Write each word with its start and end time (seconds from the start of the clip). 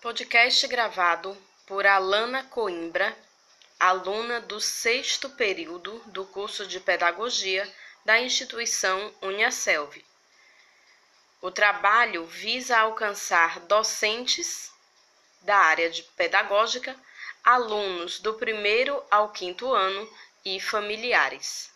Podcast 0.00 0.66
gravado 0.66 1.36
por 1.66 1.86
Alana 1.86 2.42
Coimbra, 2.44 3.14
aluna 3.78 4.40
do 4.40 4.58
sexto 4.58 5.28
período 5.28 5.98
do 6.06 6.24
curso 6.24 6.66
de 6.66 6.80
Pedagogia 6.80 7.70
da 8.02 8.18
instituição 8.18 9.14
Uniaselv. 9.20 10.02
O 11.42 11.50
trabalho 11.50 12.24
visa 12.24 12.78
alcançar 12.78 13.60
docentes 13.60 14.72
da 15.42 15.58
área 15.58 15.90
de 15.90 16.02
pedagógica, 16.02 16.98
alunos 17.44 18.20
do 18.20 18.32
primeiro 18.32 19.04
ao 19.10 19.30
quinto 19.30 19.70
ano 19.74 20.10
e 20.42 20.58
familiares. 20.58 21.70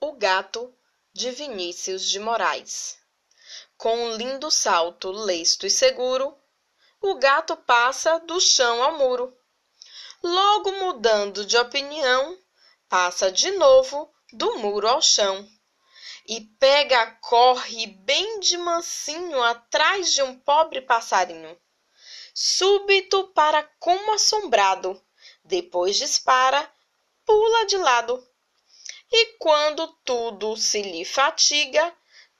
O 0.00 0.12
gato 0.14 0.76
de 1.12 1.30
Vinícius 1.30 2.10
de 2.10 2.18
Moraes 2.18 3.03
com 3.76 3.96
um 3.96 4.16
lindo 4.16 4.50
salto 4.50 5.10
lesto 5.10 5.66
e 5.66 5.70
seguro, 5.70 6.36
o 7.00 7.16
gato 7.16 7.56
passa 7.56 8.18
do 8.20 8.40
chão 8.40 8.82
ao 8.82 8.96
muro. 8.96 9.36
Logo 10.22 10.72
mudando 10.72 11.44
de 11.44 11.56
opinião, 11.56 12.38
passa 12.88 13.30
de 13.30 13.50
novo 13.50 14.10
do 14.32 14.58
muro 14.58 14.88
ao 14.88 15.02
chão. 15.02 15.46
E 16.26 16.40
pega, 16.58 17.18
corre 17.20 17.86
bem 17.86 18.40
de 18.40 18.56
mansinho 18.56 19.42
atrás 19.42 20.14
de 20.14 20.22
um 20.22 20.38
pobre 20.38 20.80
passarinho. 20.80 21.58
Súbito 22.32 23.28
para 23.34 23.62
como 23.78 24.12
assombrado, 24.12 24.98
depois 25.44 25.96
dispara, 25.96 26.72
pula 27.26 27.66
de 27.66 27.76
lado. 27.76 28.26
E 29.12 29.36
quando 29.38 29.86
tudo 30.04 30.56
se 30.56 30.80
lhe 30.80 31.04
fatiga, 31.04 31.94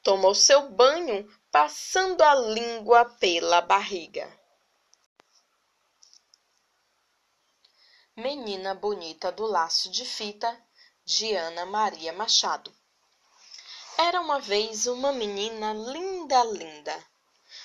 toma 0.05 0.29
o 0.29 0.35
seu 0.35 0.71
banho 0.71 1.27
passando 1.51 2.21
a 2.23 2.35
língua 2.35 3.07
pela 3.07 3.63
barriga. 3.63 4.31
Menina 8.15 8.75
Bonita 8.75 9.33
do 9.33 9.47
Laço 9.47 9.91
de 9.91 10.05
Fita, 10.05 10.63
de 11.07 11.35
Ana 11.35 11.65
Maria 11.65 12.13
Machado. 12.13 12.73
Era 13.97 14.21
uma 14.21 14.39
vez 14.39 14.87
uma 14.87 15.11
menina 15.11 15.73
linda, 15.73 16.45
linda. 16.45 17.05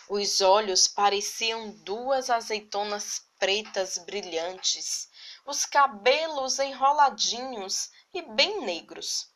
Os 0.08 0.40
olhos 0.40 0.88
pareciam 0.88 1.72
duas 1.84 2.30
azeitonas 2.30 3.22
pretas 3.38 3.98
brilhantes, 3.98 5.10
os 5.46 5.66
cabelos 5.66 6.58
enroladinhos 6.58 7.90
e 8.14 8.22
bem 8.22 8.62
negros. 8.62 9.30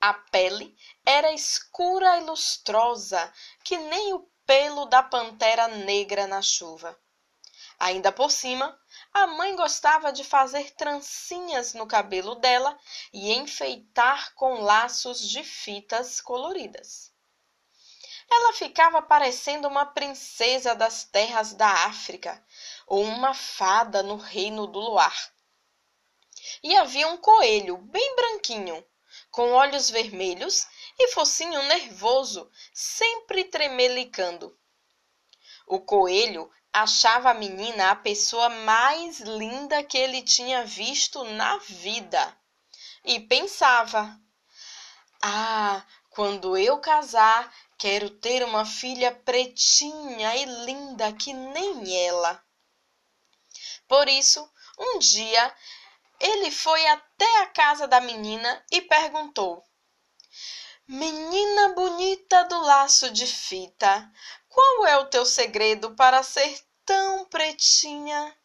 A 0.00 0.14
pele 0.14 0.74
era 1.04 1.30
escura 1.32 2.16
e 2.16 2.20
lustrosa, 2.20 3.32
que 3.62 3.76
nem 3.76 4.14
o 4.14 4.30
pelo 4.46 4.86
da 4.86 5.02
pantera 5.02 5.68
negra 5.68 6.26
na 6.26 6.40
chuva. 6.40 6.98
Ainda 7.78 8.10
por 8.10 8.30
cima, 8.30 8.78
a 9.12 9.26
mãe 9.26 9.54
gostava 9.54 10.12
de 10.12 10.24
fazer 10.24 10.70
trancinhas 10.72 11.74
no 11.74 11.86
cabelo 11.86 12.34
dela 12.34 12.78
e 13.12 13.32
enfeitar 13.32 14.34
com 14.34 14.60
laços 14.60 15.20
de 15.20 15.44
fitas 15.44 16.20
coloridas. 16.20 17.12
Ela 18.30 18.52
ficava 18.54 19.02
parecendo 19.02 19.68
uma 19.68 19.84
princesa 19.84 20.74
das 20.74 21.04
terras 21.04 21.52
da 21.52 21.68
África 21.86 22.42
ou 22.86 23.02
uma 23.02 23.34
fada 23.34 24.02
no 24.02 24.16
reino 24.16 24.66
do 24.66 24.78
luar. 24.78 25.32
E 26.62 26.74
havia 26.76 27.08
um 27.08 27.16
coelho 27.16 27.76
bem 27.76 28.16
branquinho 28.16 28.84
com 29.30 29.52
olhos 29.52 29.90
vermelhos 29.90 30.66
e 30.98 31.08
focinho 31.08 31.62
nervoso, 31.64 32.50
sempre 32.74 33.44
tremelicando. 33.44 34.56
O 35.66 35.80
coelho 35.80 36.50
achava 36.72 37.30
a 37.30 37.34
menina 37.34 37.90
a 37.90 37.96
pessoa 37.96 38.48
mais 38.48 39.20
linda 39.20 39.82
que 39.82 39.98
ele 39.98 40.22
tinha 40.22 40.64
visto 40.64 41.22
na 41.24 41.56
vida 41.58 42.36
e 43.04 43.20
pensava: 43.20 44.18
Ah, 45.22 45.84
quando 46.10 46.56
eu 46.56 46.78
casar, 46.78 47.54
quero 47.78 48.10
ter 48.10 48.42
uma 48.42 48.64
filha 48.66 49.12
pretinha 49.12 50.36
e 50.36 50.44
linda 50.66 51.12
que 51.12 51.32
nem 51.32 52.06
ela. 52.06 52.42
Por 53.88 54.08
isso, 54.08 54.48
um 54.78 54.98
dia 54.98 55.54
ele 56.20 56.50
foi 56.50 56.86
até 56.86 57.40
a 57.40 57.46
casa 57.46 57.88
da 57.88 58.00
menina 58.00 58.64
e 58.70 58.82
perguntou: 58.82 59.64
Menina 60.86 61.70
bonita 61.74 62.44
do 62.44 62.60
laço 62.60 63.10
de 63.10 63.26
fita, 63.26 64.12
qual 64.48 64.86
é 64.86 64.98
o 64.98 65.06
teu 65.06 65.24
segredo 65.24 65.94
para 65.94 66.22
ser 66.22 66.60
tão 66.84 67.24
pretinha? 67.24 68.36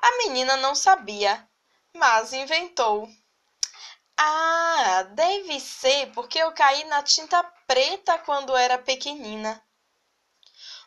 A 0.00 0.16
menina 0.18 0.56
não 0.56 0.74
sabia, 0.74 1.48
mas 1.94 2.32
inventou. 2.32 3.08
Ah, 4.16 5.04
deve 5.12 5.60
ser 5.60 6.12
porque 6.12 6.38
eu 6.38 6.52
caí 6.52 6.84
na 6.84 7.02
tinta 7.02 7.42
preta 7.66 8.18
quando 8.18 8.56
era 8.56 8.76
pequenina. 8.78 9.62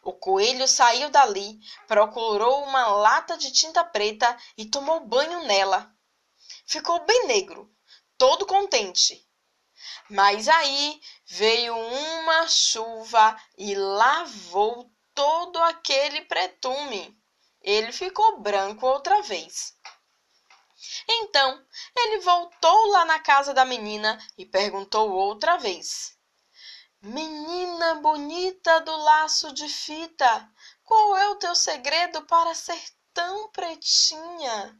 O 0.03 0.13
coelho 0.13 0.67
saiu 0.67 1.09
dali, 1.09 1.59
procurou 1.88 2.63
uma 2.63 2.88
lata 2.88 3.38
de 3.38 3.51
tinta 3.51 3.84
preta 3.84 4.35
e 4.57 4.66
tomou 4.66 5.00
banho 5.01 5.45
nela. 5.45 5.94
Ficou 6.66 7.06
bem 7.06 7.28
negro, 7.28 7.72
todo 8.17 8.45
contente. 8.45 9.23
Mas 10.09 10.47
aí 10.47 11.00
veio 11.28 11.75
uma 11.75 12.47
chuva 12.47 13.39
e 13.57 13.75
lavou 13.75 14.91
todo 15.13 15.57
aquele 15.59 16.22
pretume. 16.22 17.16
Ele 17.62 17.91
ficou 17.91 18.39
branco 18.39 18.88
outra 18.88 19.22
vez. 19.22 19.78
Então 21.07 21.63
ele 21.95 22.19
voltou 22.22 22.88
lá 22.88 23.06
na 23.06 23.19
casa 23.19 23.53
da 23.53 23.66
menina 23.66 24.18
e 24.38 24.45
perguntou 24.45 25.12
outra 25.12 25.57
vez: 25.57 26.18
Menina 27.03 27.95
bonita 27.95 28.79
do 28.81 28.95
laço 28.95 29.51
de 29.53 29.67
fita, 29.67 30.47
qual 30.84 31.17
é 31.17 31.29
o 31.29 31.35
teu 31.35 31.56
segredo 31.56 32.22
para 32.28 32.53
ser 32.53 32.79
tão 33.12 33.50
pretinha? 33.50 34.79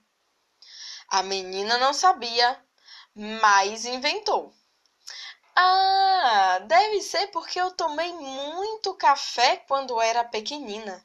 A 1.08 1.24
menina 1.24 1.80
não 1.80 1.96
sabia, 1.96 2.64
mas 3.16 3.86
inventou. 3.86 4.54
Ah, 5.56 6.60
deve 6.68 7.02
ser 7.02 7.26
porque 7.32 7.60
eu 7.60 7.72
tomei 7.72 8.14
muito 8.14 8.94
café 8.94 9.58
quando 9.58 10.00
era 10.00 10.24
pequenina. 10.24 11.04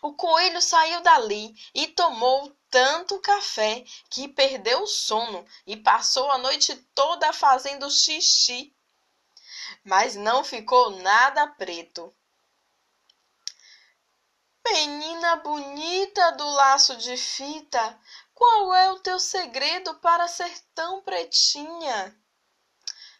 O 0.00 0.14
coelho 0.14 0.62
saiu 0.62 1.00
dali 1.00 1.56
e 1.74 1.88
tomou 1.88 2.56
tanto 2.70 3.18
café 3.18 3.84
que 4.08 4.28
perdeu 4.28 4.84
o 4.84 4.86
sono 4.86 5.44
e 5.66 5.76
passou 5.76 6.30
a 6.30 6.38
noite 6.38 6.76
toda 6.94 7.32
fazendo 7.32 7.90
xixi 7.90 8.73
mas 9.84 10.14
não 10.14 10.44
ficou 10.44 10.90
nada 10.90 11.46
preto. 11.46 12.14
Menina 14.66 15.36
bonita 15.36 16.32
do 16.32 16.48
laço 16.50 16.96
de 16.96 17.16
fita, 17.16 18.00
qual 18.34 18.74
é 18.74 18.90
o 18.90 19.00
teu 19.00 19.18
segredo 19.20 19.94
para 19.96 20.26
ser 20.26 20.52
tão 20.74 21.02
pretinha? 21.02 22.16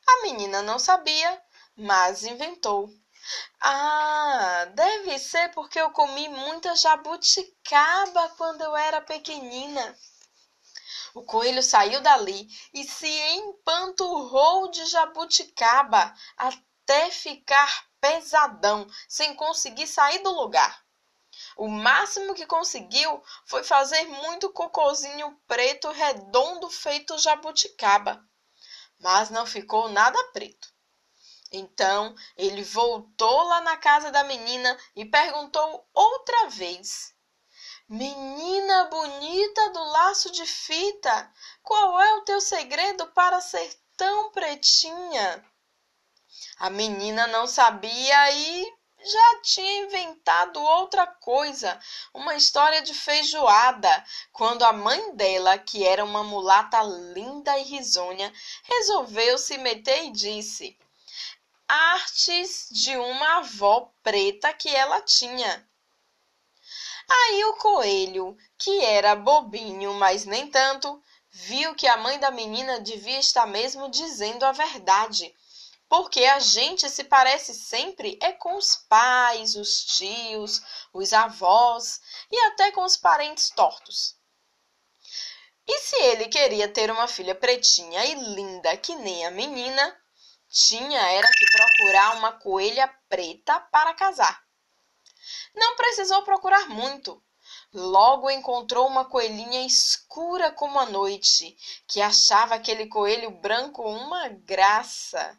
A 0.06 0.22
menina 0.22 0.62
não 0.62 0.78
sabia, 0.78 1.43
mas 1.77 2.25
inventou. 2.25 2.91
Ah, 3.61 4.66
deve 4.75 5.19
ser 5.19 5.50
porque 5.53 5.81
eu 5.81 5.91
comi 5.91 6.28
muita 6.28 6.75
jabuticaba 6.76 8.28
quando 8.37 8.62
eu 8.62 8.76
era 8.76 9.00
pequenina. 9.00 9.97
O 11.15 11.23
coelho 11.23 11.63
saiu 11.63 12.01
dali 12.01 12.49
e 12.73 12.83
se 12.83 13.09
empanturrou 13.09 14.69
de 14.69 14.85
jabuticaba 14.87 16.12
até 16.37 17.09
ficar 17.09 17.87
pesadão, 18.00 18.87
sem 19.09 19.33
conseguir 19.35 19.87
sair 19.87 20.19
do 20.19 20.31
lugar. 20.31 20.85
O 21.56 21.69
máximo 21.69 22.35
que 22.35 22.44
conseguiu 22.47 23.23
foi 23.47 23.62
fazer 23.62 24.05
muito 24.06 24.53
cocozinho 24.53 25.41
preto 25.47 25.88
redondo 25.91 26.69
feito 26.69 27.17
jabuticaba, 27.17 28.21
mas 28.99 29.31
não 29.31 29.47
ficou 29.47 29.88
nada 29.88 30.19
preto. 30.33 30.75
Então 31.53 32.12
ele 32.37 32.65
voltou 32.65 33.44
lá 33.44 33.61
na 33.61 33.77
casa 33.77 34.11
da 34.11 34.25
menina 34.25 34.77
e 34.97 35.05
perguntou 35.05 35.88
outra 35.94 36.49
vez: 36.49 37.13
Menina 37.87 38.85
bonita 38.85 39.69
do 39.69 39.85
laço 39.85 40.31
de 40.33 40.47
fita, 40.47 41.31
qual 41.63 42.01
é 42.01 42.15
o 42.15 42.23
teu 42.23 42.41
segredo 42.41 43.07
para 43.09 43.43
ser 43.43 43.79
tão 43.95 44.31
pretinha? 44.31 45.45
A 46.57 46.71
menina 46.71 47.27
não 47.27 47.47
sabia 47.47 48.33
e 48.33 48.75
já 48.99 49.41
tinha 49.43 49.85
inventado 49.85 50.63
outra 50.63 51.07
coisa, 51.07 51.79
uma 52.15 52.35
história 52.35 52.81
de 52.81 52.95
feijoada, 52.95 54.03
quando 54.33 54.63
a 54.63 54.73
mãe 54.73 55.15
dela, 55.15 55.59
que 55.59 55.85
era 55.85 56.03
uma 56.03 56.25
mulata 56.25 56.83
linda 56.83 57.59
e 57.59 57.65
risonha, 57.65 58.33
resolveu 58.63 59.37
se 59.37 59.59
meter 59.59 60.05
e 60.05 60.11
disse: 60.11 60.79
artes 61.69 62.67
de 62.71 62.97
uma 62.97 63.41
avó 63.41 63.93
preta 64.03 64.55
que 64.55 64.75
ela 64.75 65.03
tinha. 65.03 65.69
Aí 67.09 67.45
o 67.45 67.56
coelho, 67.56 68.37
que 68.59 68.81
era 68.85 69.15
bobinho, 69.15 69.95
mas 69.95 70.25
nem 70.25 70.51
tanto, 70.51 71.03
viu 71.31 71.75
que 71.75 71.87
a 71.87 71.97
mãe 71.97 72.19
da 72.19 72.31
menina 72.31 72.81
devia 72.81 73.19
estar 73.19 73.47
mesmo 73.47 73.91
dizendo 73.91 74.45
a 74.45 74.53
verdade, 74.53 75.35
porque 75.89 76.25
a 76.25 76.39
gente 76.39 76.89
se 76.89 77.05
parece 77.05 77.55
sempre 77.55 78.19
é 78.23 78.33
com 78.33 78.56
os 78.56 78.77
pais, 78.89 79.55
os 79.56 79.85
tios, 79.85 80.62
os 80.93 81.12
avós 81.12 82.01
e 82.31 82.39
até 82.47 82.73
com 82.73 82.85
os 82.85 82.97
parentes 82.97 83.50
tortos. 83.50 84.17
E 85.67 85.79
se 85.81 85.97
ele 85.97 86.29
queria 86.29 86.69
ter 86.69 86.91
uma 86.91 87.09
filha 87.09 87.35
pretinha 87.35 88.05
e 88.05 88.15
linda 88.35 88.77
que 88.77 88.95
nem 88.97 89.25
a 89.27 89.31
menina, 89.31 89.97
tinha 90.49 91.00
era 91.00 91.27
que 91.31 91.47
procurar 91.50 92.17
uma 92.17 92.33
coelha 92.33 92.87
preta 93.09 93.59
para 93.59 93.95
casar. 93.95 94.44
Não 95.55 95.76
precisou 95.76 96.23
procurar 96.23 96.69
muito. 96.69 97.23
Logo 97.73 98.31
encontrou 98.31 98.87
uma 98.87 99.05
coelhinha 99.05 99.67
escura 99.67 100.50
como 100.53 100.79
a 100.79 100.87
noite, 100.87 101.56
que 101.87 102.00
achava 102.00 102.55
aquele 102.55 102.87
coelho 102.87 103.31
branco 103.31 103.82
uma 103.82 104.29
graça. 104.29 105.38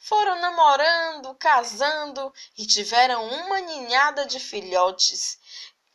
Foram 0.00 0.40
namorando, 0.40 1.34
casando 1.34 2.32
e 2.56 2.66
tiveram 2.66 3.26
uma 3.26 3.60
ninhada 3.60 4.24
de 4.24 4.40
filhotes. 4.40 5.38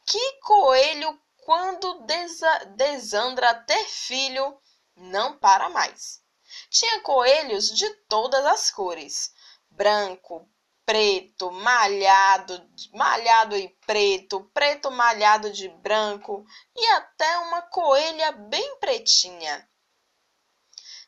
Que 0.06 0.39
coelho, 0.42 1.19
quando 1.38 2.01
desa 2.06 2.65
desandra 2.75 3.54
ter 3.54 3.86
filho, 3.86 4.57
não 4.95 5.38
para 5.38 5.69
mais. 5.69 6.21
Tinha 6.69 7.01
coelhos 7.01 7.69
de 7.69 7.89
todas 8.07 8.45
as 8.45 8.69
cores: 8.69 9.33
branco, 9.71 10.48
preto, 10.85 11.51
malhado, 11.51 12.69
malhado 12.94 13.56
e 13.56 13.69
preto, 13.85 14.50
preto 14.53 14.91
malhado 14.91 15.51
de 15.51 15.68
branco 15.69 16.45
e 16.75 16.85
até 16.88 17.38
uma 17.39 17.62
coelha 17.62 18.31
bem 18.31 18.77
pretinha. 18.80 19.68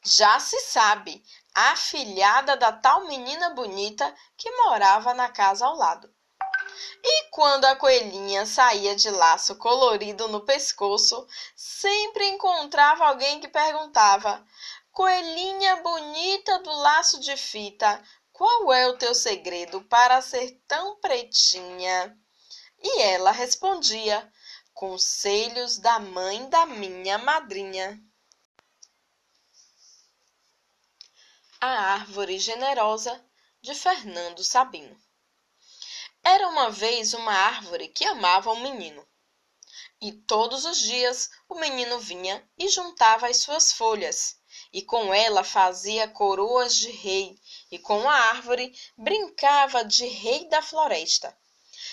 Já 0.04 0.40
se 0.40 0.60
sabe, 0.60 1.24
a 1.54 1.76
filhada 1.76 2.56
da 2.56 2.72
tal 2.72 3.06
menina 3.08 3.50
bonita 3.52 4.14
que 4.38 4.52
morava 4.52 5.14
na 5.14 5.30
casa 5.30 5.66
ao 5.66 5.76
lado. 5.76 6.14
E 7.04 7.30
quando 7.30 7.66
a 7.66 7.76
coelhinha 7.76 8.46
saía 8.46 8.96
de 8.96 9.10
laço 9.10 9.56
colorido 9.56 10.28
no 10.28 10.42
pescoço, 10.42 11.28
sempre 11.56 12.28
encontrava 12.28 13.06
alguém 13.06 13.40
que 13.40 13.48
perguntava: 13.48 14.46
Coelhinha 14.92 15.78
bonita 15.78 16.60
do 16.60 16.72
laço 16.72 17.20
de 17.20 17.36
fita, 17.38 18.02
qual 18.36 18.74
é 18.74 18.86
o 18.86 18.98
teu 18.98 19.16
segredo 19.16 19.82
para 19.86 20.22
ser 20.22 20.62
tão 20.68 21.00
pretinha? 21.00 22.20
E 22.84 23.02
ela 23.04 23.32
respondia: 23.32 24.30
Conselhos 24.74 25.78
da 25.78 26.00
mãe 26.00 26.50
da 26.50 26.66
minha 26.66 27.18
madrinha. 27.18 27.98
A 31.62 31.94
Árvore 31.94 32.38
Generosa 32.38 33.26
de 33.62 33.74
Fernando 33.74 34.44
Sabino. 34.44 35.02
Era 36.22 36.50
uma 36.50 36.70
vez 36.70 37.14
uma 37.14 37.32
árvore 37.32 37.88
que 37.88 38.04
amava 38.04 38.52
um 38.52 38.60
menino. 38.60 39.08
E 40.02 40.12
todos 40.12 40.66
os 40.66 40.80
dias 40.80 41.30
o 41.48 41.56
menino 41.56 42.00
vinha 42.00 42.46
e 42.58 42.68
juntava 42.68 43.30
as 43.30 43.38
suas 43.38 43.72
folhas 43.72 44.38
e 44.72 44.82
com 44.82 45.14
ela 45.14 45.44
fazia 45.44 46.08
coroas 46.08 46.76
de 46.76 46.92
rei, 46.92 47.40
e 47.72 47.80
com 47.80 48.10
a 48.10 48.14
árvore 48.14 48.74
brincava 48.98 49.84
de 49.84 50.06
rei 50.06 50.48
da 50.50 50.62
floresta. 50.62 51.36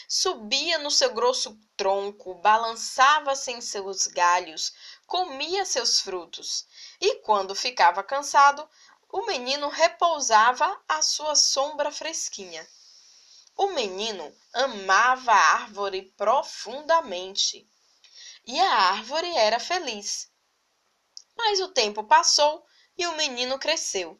Subia 0.08 0.78
no 0.78 0.90
seu 0.90 1.12
grosso 1.12 1.58
tronco, 1.76 2.34
balançava-se 2.34 3.50
em 3.50 3.60
seus 3.60 4.06
galhos, 4.06 4.72
comia 5.06 5.64
seus 5.64 6.00
frutos, 6.00 6.66
e 7.00 7.16
quando 7.16 7.54
ficava 7.54 8.02
cansado, 8.02 8.68
o 9.08 9.26
menino 9.26 9.68
repousava 9.68 10.80
à 10.88 11.02
sua 11.02 11.34
sombra 11.34 11.90
fresquinha. 11.90 12.66
O 13.56 13.68
menino 13.72 14.34
amava 14.54 15.32
a 15.32 15.52
árvore 15.54 16.12
profundamente. 16.16 17.68
E 18.46 18.58
a 18.58 18.74
árvore 18.74 19.30
era 19.36 19.60
feliz. 19.60 20.30
Mas 21.36 21.60
o 21.60 21.68
tempo 21.68 22.04
passou 22.04 22.66
e 22.96 23.06
o 23.06 23.16
menino 23.16 23.58
cresceu. 23.58 24.18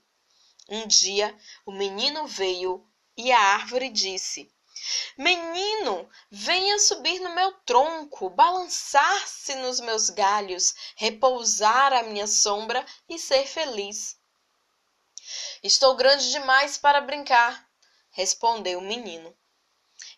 Um 0.75 0.87
dia 0.87 1.39
o 1.67 1.71
menino 1.71 2.27
veio 2.27 2.83
e 3.15 3.31
a 3.31 3.39
árvore 3.39 3.91
disse: 3.91 4.51
Menino, 5.19 6.09
venha 6.31 6.79
subir 6.79 7.21
no 7.21 7.35
meu 7.35 7.53
tronco, 7.61 8.31
balançar-se 8.31 9.55
nos 9.57 9.81
meus 9.81 10.09
galhos, 10.09 10.75
repousar 10.97 11.93
à 11.93 12.05
minha 12.05 12.27
sombra 12.27 12.87
e 13.07 13.19
ser 13.19 13.47
feliz. 13.47 14.19
Estou 15.63 15.95
grande 15.95 16.31
demais 16.31 16.79
para 16.79 17.03
brincar, 17.03 17.69
respondeu 18.11 18.79
o 18.79 18.83
menino. 18.83 19.37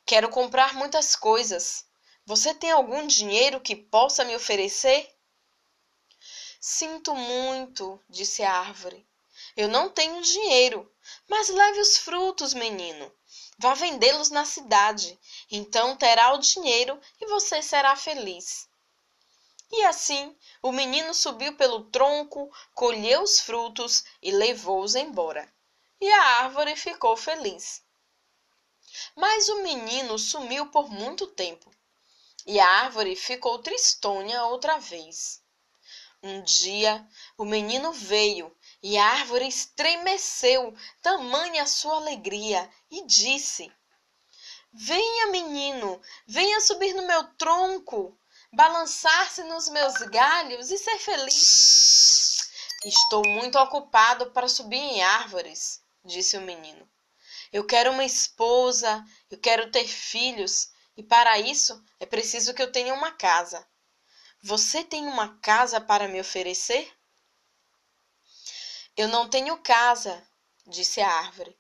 Quero 0.07 0.29
comprar 0.29 0.73
muitas 0.75 1.17
coisas. 1.17 1.85
Você 2.25 2.55
tem 2.55 2.71
algum 2.71 3.09
dinheiro 3.09 3.61
que 3.61 3.75
possa 3.75 4.25
me 4.25 4.37
oferecer? 4.37 5.13
Sinto 6.61 7.13
muito, 7.13 8.01
disse 8.09 8.45
a 8.45 8.53
árvore. 8.53 9.05
Eu 9.57 9.69
não 9.69 9.89
tenho 9.89 10.21
dinheiro, 10.21 10.91
mas 11.29 11.49
leve 11.49 11.81
os 11.81 11.99
frutos, 11.99 12.55
menino. 12.55 13.13
Vá 13.59 13.75
vendê-los 13.75 14.31
na 14.31 14.45
cidade. 14.45 15.19
Então 15.51 15.97
terá 15.97 16.33
o 16.33 16.39
dinheiro 16.39 17.01
e 17.21 17.27
você 17.27 17.63
será 17.63 17.95
feliz. 17.95 18.69
E 19.71 19.85
assim 19.85 20.37
o 20.63 20.73
menino 20.73 21.15
subiu 21.15 21.57
pelo 21.57 21.85
tronco, 21.85 22.51
colheu 22.75 23.23
os 23.23 23.41
frutos 23.41 24.05
e 24.21 24.31
levou-os 24.31 24.95
embora. 24.95 25.53
E 26.01 26.11
a 26.11 26.23
árvore 26.43 26.75
ficou 26.75 27.17
feliz. 27.17 27.83
Mas 29.15 29.49
o 29.49 29.63
menino 29.63 30.19
sumiu 30.19 30.67
por 30.67 30.91
muito 30.91 31.27
tempo. 31.27 31.71
E 32.47 32.61
a 32.61 32.69
árvore 32.69 33.17
ficou 33.17 33.59
tristonha 33.59 34.45
outra 34.45 34.79
vez. 34.79 35.43
Um 36.23 36.43
dia 36.43 37.07
o 37.37 37.45
menino 37.45 37.93
veio 37.93 38.55
e 38.85 38.99
a 38.99 39.07
árvore 39.07 39.49
estremeceu, 39.49 40.77
tamanha 41.01 41.67
sua 41.67 41.97
alegria, 41.97 42.71
e 42.91 43.07
disse: 43.07 43.73
Venha, 44.71 45.29
menino, 45.29 46.03
venha 46.27 46.61
subir 46.61 46.93
no 46.93 47.07
meu 47.07 47.25
tronco, 47.39 48.15
balançar-se 48.53 49.43
nos 49.45 49.71
meus 49.71 49.95
galhos 50.11 50.71
e 50.71 50.77
ser 50.77 50.99
feliz. 50.99 52.51
Estou 52.85 53.27
muito 53.27 53.59
ocupado 53.59 54.31
para 54.33 54.49
subir 54.49 54.77
em 54.77 55.03
árvores, 55.03 55.81
disse 56.05 56.37
o 56.37 56.43
menino. 56.43 56.87
Eu 57.51 57.67
quero 57.67 57.91
uma 57.91 58.05
esposa, 58.05 59.03
eu 59.31 59.39
quero 59.39 59.71
ter 59.71 59.89
filhos, 59.89 60.69
e 60.95 61.03
para 61.03 61.39
isso 61.39 61.83
é 61.99 62.05
preciso 62.05 62.53
que 62.53 62.63
eu 62.63 62.71
tenha 62.71 62.93
uma 62.93 63.13
casa. 63.13 63.67
Você 64.43 64.85
tem 64.85 65.07
uma 65.07 65.39
casa 65.39 65.81
para 65.81 66.07
me 66.07 66.21
oferecer? 66.21 66.95
Eu 68.97 69.09
não 69.09 69.29
tenho 69.29 69.57
casa, 69.59 70.25
disse 70.67 71.01
a 71.01 71.11
árvore. 71.11 71.59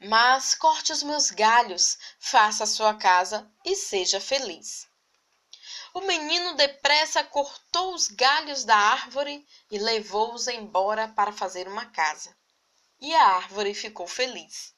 Mas 0.00 0.54
corte 0.54 0.92
os 0.92 1.02
meus 1.02 1.30
galhos, 1.30 1.98
faça 2.20 2.62
a 2.64 2.68
sua 2.68 2.94
casa 2.94 3.50
e 3.64 3.74
seja 3.74 4.20
feliz. 4.20 4.88
O 5.92 6.02
menino 6.02 6.54
depressa 6.54 7.24
cortou 7.24 7.94
os 7.94 8.06
galhos 8.06 8.64
da 8.64 8.76
árvore 8.76 9.44
e 9.68 9.78
levou-os 9.78 10.46
embora 10.46 11.08
para 11.08 11.32
fazer 11.32 11.66
uma 11.66 11.86
casa. 11.86 12.36
E 13.00 13.12
a 13.12 13.26
árvore 13.26 13.74
ficou 13.74 14.06
feliz. 14.06 14.72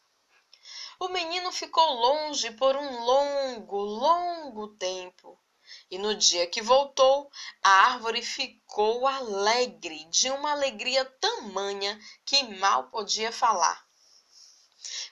O 0.98 1.08
menino 1.08 1.52
ficou 1.52 1.84
longe 1.94 2.50
por 2.52 2.76
um 2.76 3.04
longo, 3.04 3.76
longo 3.76 4.68
tempo. 4.76 5.38
E 5.90 5.98
no 5.98 6.14
dia 6.14 6.46
que 6.46 6.62
voltou, 6.62 7.28
a 7.62 7.70
árvore 7.92 8.22
ficou 8.22 9.08
alegre, 9.08 10.04
de 10.04 10.30
uma 10.30 10.52
alegria 10.52 11.04
tamanha 11.04 12.00
que 12.24 12.42
mal 12.58 12.88
podia 12.90 13.32
falar. 13.32 13.84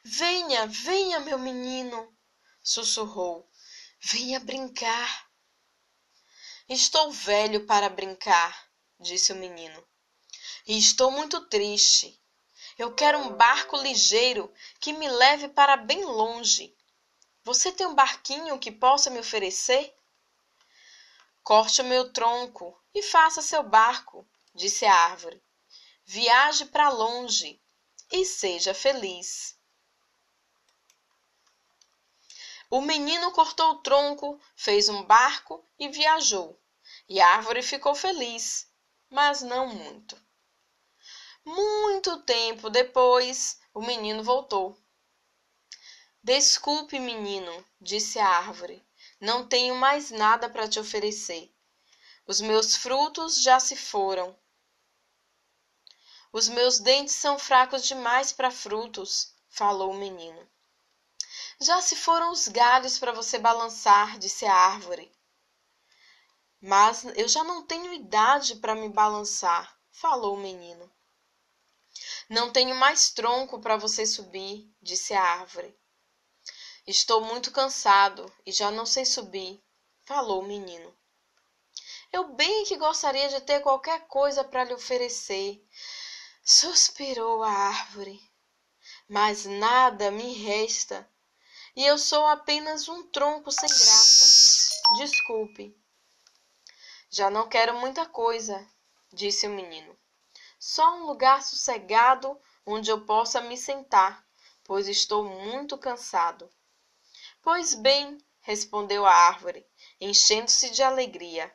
Venha, 0.05 0.67
venha, 0.67 1.19
meu 1.19 1.39
menino, 1.39 2.17
sussurrou. 2.63 3.51
Venha 4.01 4.39
brincar. 4.39 5.29
Estou 6.69 7.11
velho 7.11 7.67
para 7.67 7.89
brincar, 7.89 8.71
disse 9.01 9.33
o 9.33 9.37
menino. 9.37 9.85
E 10.67 10.79
estou 10.79 11.11
muito 11.11 11.41
triste. 11.49 12.23
Eu 12.79 12.95
quero 12.95 13.19
um 13.19 13.33
barco 13.37 13.77
ligeiro 13.79 14.53
que 14.79 14.93
me 14.93 15.09
leve 15.09 15.49
para 15.49 15.77
bem 15.77 16.05
longe. 16.05 16.73
Você 17.43 17.73
tem 17.73 17.87
um 17.87 17.95
barquinho 17.95 18.59
que 18.59 18.71
possa 18.71 19.11
me 19.11 19.19
oferecer? 19.19 19.98
Corte 21.49 21.81
o 21.81 21.85
meu 21.87 22.13
tronco 22.13 22.79
e 22.95 23.03
faça 23.03 23.41
seu 23.41 23.63
barco, 23.63 24.29
disse 24.55 24.85
a 24.85 24.95
árvore. 24.95 25.43
Viaje 26.05 26.67
para 26.67 26.91
longe 26.91 27.59
e 28.13 28.23
seja 28.27 28.75
feliz. 28.75 29.59
O 32.69 32.83
menino 32.83 33.33
cortou 33.33 33.71
o 33.71 33.79
tronco, 33.79 34.39
fez 34.55 34.91
um 34.91 35.03
barco 35.05 35.67
e 35.79 35.89
viajou. 35.89 36.61
E 37.09 37.19
a 37.19 37.37
árvore 37.37 37.63
ficou 37.63 37.95
feliz, 37.95 38.71
mas 39.09 39.41
não 39.41 39.69
muito. 39.69 40.23
Muito 41.47 42.21
tempo 42.25 42.69
depois, 42.69 43.59
o 43.73 43.81
menino 43.81 44.23
voltou. 44.23 44.77
Desculpe, 46.23 46.99
menino, 46.99 47.65
disse 47.81 48.19
a 48.19 48.29
árvore. 48.29 48.87
Não 49.21 49.49
tenho 49.49 49.75
mais 49.75 50.11
nada 50.11 50.49
para 50.49 50.69
te 50.69 50.79
oferecer. 50.79 51.53
Os 52.27 52.41
meus 52.41 52.77
frutos 52.77 53.43
já 53.43 53.59
se 53.59 53.75
foram. 53.75 54.39
Os 56.33 56.49
meus 56.49 56.79
dentes 56.79 57.15
são 57.15 57.39
fracos 57.39 57.85
demais 57.85 58.33
para 58.33 58.51
frutos, 58.51 59.35
falou 59.49 59.91
o 59.93 59.97
menino. 59.97 60.49
Já 61.61 61.81
se 61.81 61.97
foram 61.97 62.31
os 62.31 62.47
galhos 62.47 62.99
para 62.99 63.11
você 63.11 63.39
balançar, 63.39 64.19
disse 64.19 64.47
a 64.47 64.55
árvore. 64.55 65.11
Mas 66.61 67.05
eu 67.17 67.27
já 67.27 67.43
não 67.43 67.67
tenho 67.67 67.93
idade 67.93 68.57
para 68.57 68.75
me 68.75 68.89
balançar, 68.89 69.77
falou 69.91 70.35
o 70.35 70.41
menino. 70.41 70.93
Não 72.29 72.53
tenho 72.53 72.77
mais 72.77 73.11
tronco 73.11 73.59
para 73.61 73.77
você 73.77 74.07
subir, 74.07 74.73
disse 74.81 75.15
a 75.15 75.23
árvore. 75.23 75.77
Estou 76.91 77.21
muito 77.21 77.51
cansado 77.51 78.33
e 78.47 78.51
já 78.51 78.71
não 78.71 78.87
sei 78.87 79.05
subir, 79.05 79.63
falou 80.07 80.41
o 80.41 80.47
menino. 80.47 80.97
Eu 82.11 82.33
bem 82.33 82.65
que 82.65 82.79
gostaria 82.79 83.29
de 83.29 83.43
ter 83.43 83.61
qualquer 83.61 84.07
coisa 84.07 84.43
para 84.43 84.65
lhe 84.65 84.73
oferecer, 84.73 85.63
suspirou 86.43 87.43
a 87.43 87.51
árvore. 87.51 88.19
Mas 89.07 89.45
nada 89.45 90.11
me 90.11 90.33
resta, 90.33 91.07
e 91.77 91.85
eu 91.85 91.99
sou 91.99 92.25
apenas 92.25 92.89
um 92.89 93.07
tronco 93.11 93.53
sem 93.53 93.69
graça. 93.69 94.71
Desculpe. 94.97 95.77
Já 97.11 97.29
não 97.29 97.51
quero 97.51 97.79
muita 97.79 98.07
coisa, 98.07 98.67
disse 99.13 99.47
o 99.47 99.51
menino. 99.51 99.95
Só 100.59 100.97
um 100.97 101.05
lugar 101.05 101.43
sossegado 101.43 102.41
onde 102.65 102.91
eu 102.91 103.05
possa 103.05 103.43
me 103.43 103.59
sentar, 103.59 104.27
pois 104.65 104.89
estou 104.89 105.23
muito 105.23 105.77
cansado. 105.77 106.51
Pois 107.51 107.73
bem, 107.73 108.19
respondeu 108.43 109.07
a 109.07 109.11
árvore, 109.11 109.67
enchendo-se 109.99 110.69
de 110.69 110.83
alegria. 110.83 111.51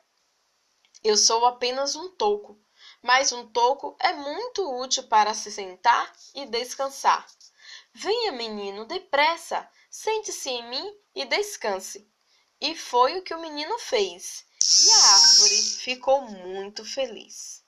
Eu 1.04 1.16
sou 1.16 1.46
apenas 1.46 1.94
um 1.94 2.10
toco, 2.16 2.60
mas 3.00 3.30
um 3.30 3.46
toco 3.46 3.96
é 4.00 4.12
muito 4.12 4.76
útil 4.76 5.04
para 5.04 5.32
se 5.34 5.52
sentar 5.52 6.12
e 6.34 6.46
descansar. 6.46 7.24
Venha, 7.92 8.32
menino, 8.32 8.84
depressa, 8.86 9.70
sente-se 9.88 10.50
em 10.50 10.68
mim 10.68 10.98
e 11.14 11.24
descanse. 11.26 12.10
E 12.60 12.74
foi 12.74 13.16
o 13.16 13.22
que 13.22 13.32
o 13.32 13.40
menino 13.40 13.78
fez, 13.78 14.44
e 14.82 14.90
a 14.90 14.96
árvore 14.96 15.62
ficou 15.62 16.22
muito 16.22 16.84
feliz. 16.84 17.64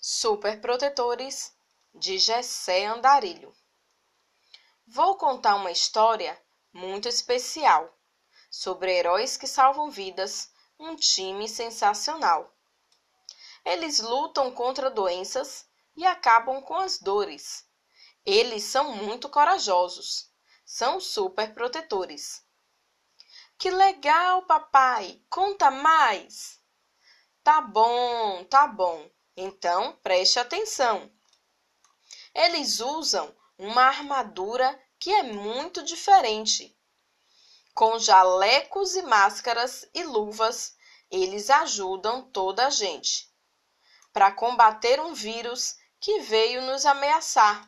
Superprotetores 0.00 1.52
de 1.94 2.18
Gessé 2.18 2.86
Andarilho 2.86 3.54
Vou 4.88 5.16
contar 5.16 5.56
uma 5.56 5.72
história 5.72 6.40
muito 6.72 7.08
especial 7.08 7.92
sobre 8.48 8.96
heróis 8.96 9.36
que 9.36 9.46
salvam 9.46 9.90
vidas, 9.90 10.52
um 10.78 10.94
time 10.94 11.48
sensacional. 11.48 12.54
Eles 13.64 13.98
lutam 13.98 14.52
contra 14.52 14.88
doenças 14.88 15.66
e 15.96 16.06
acabam 16.06 16.62
com 16.62 16.76
as 16.76 17.00
dores. 17.00 17.68
Eles 18.24 18.62
são 18.62 18.94
muito 18.94 19.28
corajosos. 19.28 20.30
São 20.64 21.00
super 21.00 21.52
protetores. 21.52 22.44
Que 23.58 23.70
legal, 23.70 24.42
papai! 24.42 25.20
Conta 25.28 25.68
mais! 25.68 26.60
Tá 27.42 27.60
bom, 27.60 28.44
tá 28.44 28.68
bom. 28.68 29.10
Então 29.36 29.96
preste 30.02 30.38
atenção. 30.38 31.10
Eles 32.32 32.78
usam 32.78 33.34
uma 33.58 33.82
armadura 33.84 34.78
que 34.98 35.10
é 35.10 35.22
muito 35.22 35.82
diferente. 35.82 36.76
Com 37.74 37.98
jalecos 37.98 38.94
e 38.96 39.02
máscaras 39.02 39.88
e 39.94 40.02
luvas, 40.04 40.76
eles 41.10 41.50
ajudam 41.50 42.22
toda 42.30 42.66
a 42.66 42.70
gente 42.70 43.30
para 44.12 44.32
combater 44.32 44.98
um 44.98 45.12
vírus 45.12 45.76
que 46.00 46.20
veio 46.20 46.62
nos 46.62 46.86
ameaçar. 46.86 47.66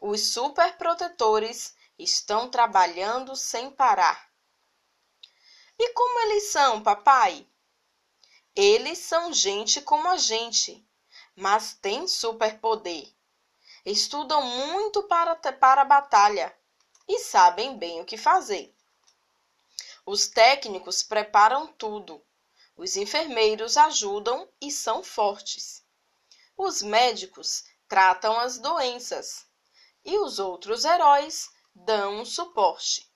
Os 0.00 0.32
superprotetores 0.32 1.74
estão 1.98 2.48
trabalhando 2.48 3.34
sem 3.34 3.70
parar. 3.70 4.30
E 5.76 5.92
como 5.92 6.20
eles 6.20 6.44
são, 6.50 6.82
papai? 6.82 7.48
Eles 8.54 8.98
são 8.98 9.32
gente 9.32 9.80
como 9.82 10.06
a 10.06 10.16
gente, 10.16 10.86
mas 11.34 11.74
têm 11.74 12.06
superpoder 12.06 13.15
estudam 13.86 14.42
muito 14.42 15.04
para, 15.04 15.36
para 15.36 15.82
a 15.82 15.84
batalha 15.84 16.52
e 17.08 17.20
sabem 17.20 17.78
bem 17.78 18.00
o 18.00 18.04
que 18.04 18.18
fazer. 18.18 18.74
Os 20.04 20.26
técnicos 20.26 21.04
preparam 21.04 21.68
tudo. 21.68 22.20
Os 22.76 22.96
enfermeiros 22.96 23.76
ajudam 23.76 24.48
e 24.60 24.72
são 24.72 25.04
fortes. 25.04 25.84
Os 26.56 26.82
médicos 26.82 27.64
tratam 27.88 28.38
as 28.38 28.58
doenças. 28.58 29.46
E 30.04 30.18
os 30.18 30.40
outros 30.40 30.84
heróis 30.84 31.48
dão 31.74 32.24
suporte. 32.24 33.08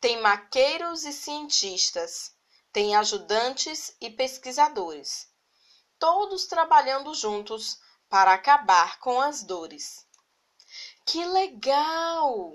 Tem 0.00 0.20
maqueiros 0.20 1.04
e 1.04 1.12
cientistas, 1.12 2.34
tem 2.72 2.96
ajudantes 2.96 3.94
e 4.00 4.10
pesquisadores, 4.10 5.28
todos 5.98 6.46
trabalhando 6.46 7.14
juntos 7.14 7.78
para 8.10 8.34
acabar 8.34 8.98
com 8.98 9.20
as 9.20 9.44
dores. 9.44 10.04
Que 11.06 11.24
legal! 11.24 12.52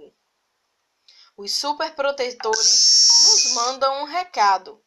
Os 1.37 1.53
superprotetores 1.53 3.07
nos 3.23 3.53
mandam 3.53 4.03
um 4.03 4.05
recado. 4.05 4.83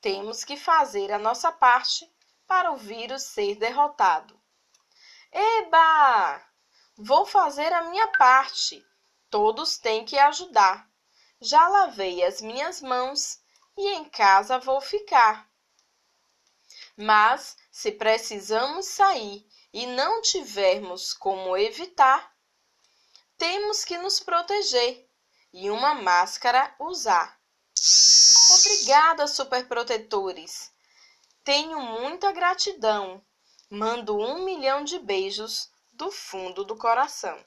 Temos 0.00 0.44
que 0.44 0.56
fazer 0.56 1.12
a 1.12 1.18
nossa 1.18 1.50
parte 1.50 2.08
para 2.46 2.70
o 2.70 2.76
vírus 2.76 3.24
ser 3.24 3.56
derrotado. 3.56 4.40
Eba! 5.32 6.40
Vou 6.96 7.26
fazer 7.26 7.72
a 7.72 7.82
minha 7.90 8.06
parte. 8.12 8.86
Todos 9.28 9.78
têm 9.78 10.04
que 10.04 10.16
ajudar. 10.16 10.88
Já 11.40 11.66
lavei 11.66 12.22
as 12.24 12.40
minhas 12.40 12.80
mãos 12.80 13.40
e 13.76 13.88
em 13.94 14.04
casa 14.04 14.60
vou 14.60 14.80
ficar. 14.80 15.50
Mas 16.96 17.56
se 17.72 17.90
precisamos 17.90 18.86
sair 18.86 19.44
e 19.74 19.86
não 19.86 20.22
tivermos 20.22 21.12
como 21.12 21.56
evitar, 21.56 22.32
temos 23.36 23.84
que 23.84 23.98
nos 23.98 24.20
proteger 24.20 25.10
e 25.52 25.68
uma 25.68 25.94
máscara 25.94 26.72
usar. 26.78 27.40
Obrigada, 28.56 29.26
superprotetores! 29.26 30.72
Tenho 31.42 31.80
muita 31.80 32.30
gratidão. 32.30 33.20
Mando 33.68 34.16
um 34.16 34.44
milhão 34.44 34.84
de 34.84 34.96
beijos 35.00 35.68
do 35.92 36.08
fundo 36.08 36.62
do 36.62 36.76
coração. 36.76 37.44